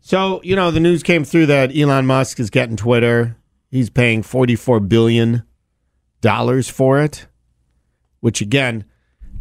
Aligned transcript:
So, 0.00 0.40
you 0.42 0.56
know, 0.56 0.70
the 0.70 0.80
news 0.80 1.02
came 1.02 1.24
through 1.24 1.46
that 1.46 1.76
Elon 1.76 2.06
Musk 2.06 2.40
is 2.40 2.50
getting 2.50 2.76
Twitter. 2.76 3.36
He's 3.70 3.90
paying 3.90 4.22
$44 4.22 4.88
billion 4.88 5.42
for 6.64 7.00
it, 7.02 7.26
which 8.20 8.40
again 8.40 8.84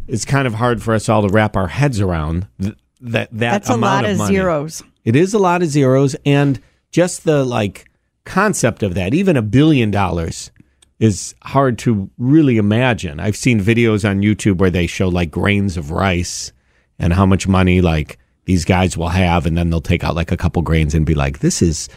is 0.07 0.25
kind 0.25 0.47
of 0.47 0.55
hard 0.55 0.81
for 0.81 0.93
us 0.93 1.09
all 1.09 1.21
to 1.27 1.29
wrap 1.33 1.55
our 1.55 1.67
heads 1.67 1.99
around. 2.01 2.47
Th- 2.61 2.75
that 2.99 3.29
that 3.31 3.51
That's 3.51 3.69
a 3.69 3.77
lot 3.77 4.05
of 4.05 4.11
of 4.11 4.17
money. 4.17 4.35
zeros. 4.35 4.83
It 5.05 5.15
is 5.15 5.33
a 5.33 5.39
lot 5.39 5.61
of 5.61 5.69
zeros, 5.69 6.15
and 6.25 6.59
just 6.91 7.23
the 7.23 7.45
like 7.45 7.89
concept 8.25 8.81
of 8.83 8.95
that, 8.95 9.13
even 9.13 9.37
a 9.37 9.41
billion 9.43 9.91
dollars, 9.91 10.51
is 10.99 11.35
hard 11.43 11.77
to 11.79 12.09
really 12.17 12.57
imagine. 12.57 13.19
I've 13.19 13.35
seen 13.37 13.61
videos 13.61 14.07
on 14.09 14.21
YouTube 14.21 14.57
where 14.57 14.71
they 14.71 14.87
show 14.87 15.09
like 15.09 15.29
grains 15.29 15.77
of 15.77 15.91
rice 15.91 16.51
and 16.97 17.13
how 17.13 17.25
much 17.27 17.47
money 17.47 17.81
like 17.81 18.17
these 18.47 18.63
guys 18.63 18.97
will 18.97 19.09
have, 19.09 19.45
and 19.45 19.57
then 19.57 19.69
they'll 19.69 19.81
take 19.81 20.05
out 20.05 20.15
like 20.15 20.31
a 20.31 20.37
couple 20.37 20.61
grains 20.61 20.95
and 20.95 21.05
be 21.05 21.13
like, 21.13 21.39
"This 21.39 21.61
is 21.61 21.89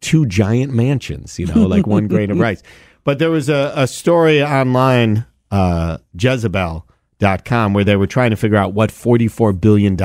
two 0.00 0.24
giant 0.24 0.72
mansions," 0.72 1.36
you 1.36 1.46
know, 1.46 1.66
like 1.66 1.84
one 1.84 2.06
grain 2.06 2.30
of 2.30 2.38
rice. 2.48 2.62
But 3.02 3.18
there 3.18 3.30
was 3.30 3.48
a, 3.48 3.72
a 3.74 3.88
story 3.88 4.40
online, 4.40 5.26
uh, 5.50 5.98
Jezebel.com, 6.16 7.74
where 7.74 7.82
they 7.82 7.96
were 7.96 8.06
trying 8.06 8.30
to 8.30 8.36
figure 8.36 8.56
out 8.56 8.72
what 8.72 8.90
$44 8.90 9.60
billion 9.60 9.96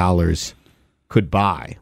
could 1.07 1.29
buy. 1.29 1.77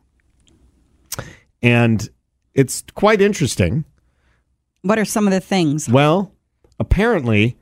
And 1.61 2.09
it's 2.53 2.83
quite 2.95 3.21
interesting. 3.21 3.85
What 4.81 4.99
are 4.99 5.05
some 5.05 5.27
of 5.27 5.33
the 5.33 5.41
things? 5.41 5.89
Well, 5.89 6.33
apparently, 6.77 7.57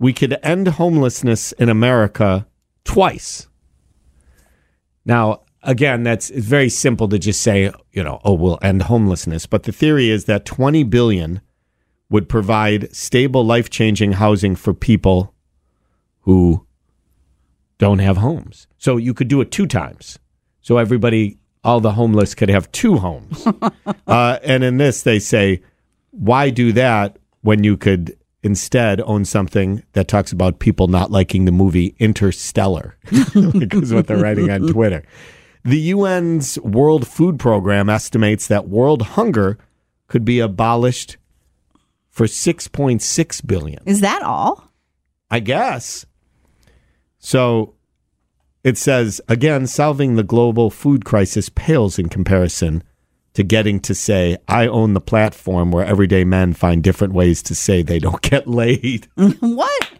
we 0.00 0.12
could 0.12 0.36
end 0.42 0.66
homelessness 0.66 1.52
in 1.52 1.68
America 1.68 2.46
twice. 2.84 3.48
Now, 5.04 5.42
again, 5.62 6.02
that's 6.02 6.30
it's 6.30 6.46
very 6.46 6.68
simple 6.68 7.08
to 7.08 7.18
just 7.18 7.40
say, 7.40 7.72
you 7.92 8.02
know, 8.02 8.20
oh, 8.24 8.34
we'll 8.34 8.58
end 8.62 8.82
homelessness. 8.82 9.46
But 9.46 9.64
the 9.64 9.72
theory 9.72 10.10
is 10.10 10.24
that 10.26 10.44
20 10.44 10.84
billion 10.84 11.40
would 12.10 12.28
provide 12.28 12.94
stable, 12.94 13.44
life 13.44 13.70
changing 13.70 14.12
housing 14.12 14.56
for 14.56 14.72
people 14.72 15.34
who 16.20 16.66
don't 17.78 17.98
have 17.98 18.16
homes. 18.18 18.66
So 18.78 18.96
you 18.96 19.14
could 19.14 19.28
do 19.28 19.40
it 19.40 19.50
two 19.50 19.66
times. 19.66 20.18
So 20.60 20.78
everybody, 20.78 21.38
all 21.64 21.80
the 21.80 21.92
homeless 21.92 22.34
could 22.34 22.48
have 22.48 22.70
two 22.72 22.96
homes. 22.96 23.46
uh, 24.06 24.38
and 24.42 24.64
in 24.64 24.78
this, 24.78 25.02
they 25.02 25.18
say, 25.18 25.62
why 26.10 26.50
do 26.50 26.72
that 26.72 27.18
when 27.42 27.62
you 27.64 27.76
could 27.76 28.16
instead 28.42 29.00
own 29.02 29.24
something 29.24 29.82
that 29.92 30.08
talks 30.08 30.32
about 30.32 30.58
people 30.58 30.88
not 30.88 31.10
liking 31.10 31.44
the 31.44 31.52
movie 31.52 31.94
Interstellar? 31.98 32.96
because 33.58 33.92
what 33.92 34.06
they're 34.06 34.18
writing 34.18 34.50
on 34.50 34.66
Twitter. 34.68 35.04
The 35.64 35.92
UN's 35.92 36.58
World 36.60 37.06
Food 37.06 37.38
Program 37.38 37.88
estimates 37.88 38.46
that 38.46 38.68
world 38.68 39.02
hunger 39.02 39.58
could 40.06 40.24
be 40.24 40.40
abolished 40.40 41.16
for 42.08 42.26
6.6 42.26 43.46
billion. 43.46 43.82
Is 43.86 44.00
that 44.00 44.22
all? 44.22 44.72
I 45.30 45.40
guess. 45.40 46.06
So 47.18 47.74
it 48.64 48.76
says 48.78 49.20
again, 49.28 49.66
solving 49.66 50.16
the 50.16 50.22
global 50.22 50.70
food 50.70 51.04
crisis 51.04 51.48
pales 51.48 51.98
in 51.98 52.08
comparison 52.08 52.82
to 53.34 53.42
getting 53.44 53.78
to 53.80 53.94
say, 53.94 54.36
I 54.48 54.66
own 54.66 54.94
the 54.94 55.00
platform 55.00 55.70
where 55.70 55.84
everyday 55.84 56.24
men 56.24 56.54
find 56.54 56.82
different 56.82 57.12
ways 57.12 57.42
to 57.44 57.54
say 57.54 57.82
they 57.82 57.98
don't 57.98 58.22
get 58.22 58.48
laid. 58.48 59.06
what? 59.40 59.90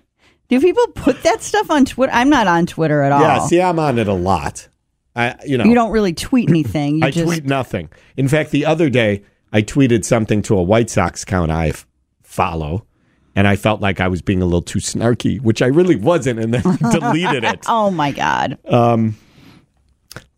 Do 0.48 0.60
people 0.60 0.86
put 0.88 1.22
that 1.22 1.42
stuff 1.42 1.70
on 1.70 1.84
Twitter? 1.84 2.12
I'm 2.12 2.30
not 2.30 2.46
on 2.46 2.66
Twitter 2.66 3.02
at 3.02 3.12
all. 3.12 3.20
Yeah, 3.20 3.38
see, 3.46 3.60
I'm 3.60 3.78
on 3.78 3.98
it 3.98 4.08
a 4.08 4.14
lot. 4.14 4.68
I, 5.18 5.34
you 5.44 5.58
know, 5.58 5.64
you 5.64 5.74
don't 5.74 5.90
really 5.90 6.14
tweet 6.14 6.48
anything. 6.48 6.98
You 6.98 7.06
I 7.06 7.10
just 7.10 7.26
tweet 7.26 7.44
nothing. 7.44 7.90
In 8.16 8.28
fact, 8.28 8.52
the 8.52 8.64
other 8.64 8.88
day, 8.88 9.24
I 9.52 9.62
tweeted 9.62 10.04
something 10.04 10.42
to 10.42 10.56
a 10.56 10.62
White 10.62 10.90
Sox 10.90 11.24
account 11.24 11.50
I 11.50 11.68
f- 11.70 11.86
follow, 12.22 12.86
and 13.34 13.48
I 13.48 13.56
felt 13.56 13.80
like 13.80 14.00
I 14.00 14.06
was 14.08 14.22
being 14.22 14.42
a 14.42 14.44
little 14.44 14.62
too 14.62 14.78
snarky, 14.78 15.40
which 15.40 15.60
I 15.60 15.66
really 15.66 15.96
wasn't, 15.96 16.38
and 16.38 16.54
then 16.54 16.62
deleted 16.92 17.42
it. 17.44 17.64
Oh 17.68 17.90
my 17.90 18.12
god. 18.12 18.58
Um, 18.66 19.16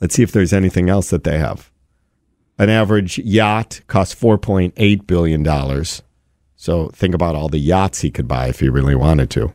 let's 0.00 0.14
see 0.14 0.22
if 0.22 0.32
there's 0.32 0.52
anything 0.52 0.88
else 0.88 1.10
that 1.10 1.24
they 1.24 1.38
have. 1.38 1.70
An 2.58 2.70
average 2.70 3.18
yacht 3.18 3.80
costs 3.86 4.14
four 4.14 4.38
point 4.38 4.72
eight 4.76 5.06
billion 5.06 5.42
dollars. 5.42 6.02
So 6.56 6.88
think 6.88 7.14
about 7.14 7.34
all 7.34 7.48
the 7.48 7.58
yachts 7.58 8.00
he 8.00 8.10
could 8.10 8.28
buy 8.28 8.48
if 8.48 8.60
he 8.60 8.68
really 8.68 8.94
wanted 8.94 9.30
to. 9.30 9.52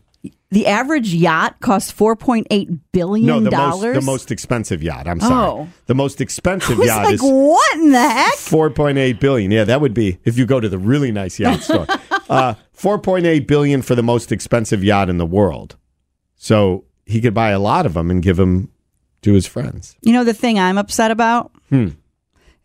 The 0.56 0.68
average 0.68 1.14
yacht 1.14 1.60
costs 1.60 1.92
4.8 1.92 2.80
billion 2.94 3.44
dollars. 3.44 3.84
No, 3.84 3.92
the 3.92 3.96
most 3.96 4.06
the 4.06 4.12
most 4.12 4.32
expensive 4.32 4.82
yacht. 4.82 5.06
I'm 5.06 5.20
sorry. 5.20 5.48
Oh. 5.50 5.68
The 5.88 5.96
most 5.96 6.22
expensive 6.22 6.78
I 6.78 6.80
was 6.80 6.88
yacht 6.88 7.04
like, 7.04 7.14
is 7.16 7.22
what 7.22 7.76
in 7.76 7.92
the 7.92 8.00
heck? 8.00 8.36
four 8.36 8.70
point 8.70 8.98
eight 8.98 9.20
billion. 9.20 9.52
Yeah, 9.52 9.66
that 9.66 9.82
would 9.82 9.94
be 9.94 10.18
if 10.24 10.38
you 10.38 10.46
go 10.46 10.62
to 10.62 10.70
the 10.70 10.78
really 10.78 11.12
nice 11.12 11.38
yacht 11.40 11.60
store. 11.62 11.86
Uh, 12.30 12.54
four 12.72 13.00
point 13.00 13.26
eight 13.26 13.48
billion 13.50 13.82
for 13.82 13.96
the 13.96 14.02
most 14.02 14.32
expensive 14.32 14.82
yacht 14.82 15.10
in 15.10 15.18
the 15.18 15.26
world. 15.26 15.76
So 16.38 16.86
he 17.06 17.20
could 17.20 17.34
buy 17.34 17.50
a 17.50 17.60
lot 17.60 17.86
of 17.86 17.94
them 17.94 18.10
and 18.10 18.24
give 18.24 18.38
them 18.38 18.72
to 19.24 19.34
his 19.34 19.46
friends. 19.46 19.98
You 20.04 20.14
know 20.14 20.24
the 20.24 20.34
thing 20.34 20.58
I'm 20.58 20.78
upset 20.78 21.12
about 21.12 21.52
Hmm. 21.68 21.90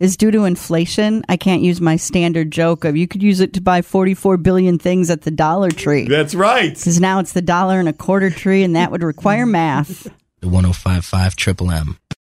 Is 0.00 0.16
due 0.16 0.30
to 0.32 0.44
inflation. 0.44 1.22
I 1.28 1.36
can't 1.36 1.62
use 1.62 1.80
my 1.80 1.96
standard 1.96 2.50
joke 2.50 2.84
of 2.84 2.96
you 2.96 3.06
could 3.06 3.22
use 3.22 3.38
it 3.40 3.52
to 3.52 3.60
buy 3.60 3.82
44 3.82 4.38
billion 4.38 4.78
things 4.78 5.10
at 5.10 5.22
the 5.22 5.30
Dollar 5.30 5.70
Tree. 5.70 6.08
That's 6.08 6.34
right. 6.34 6.74
Because 6.74 6.98
now 6.98 7.20
it's 7.20 7.32
the 7.32 7.42
dollar 7.42 7.78
and 7.78 7.88
a 7.88 7.92
quarter 7.92 8.30
tree, 8.30 8.64
and 8.64 8.74
that 8.74 8.90
would 8.90 9.02
require 9.02 9.46
math. 9.46 10.08
The 10.40 10.48
1055 10.48 11.36
Triple 11.36 11.70
M. 11.70 11.98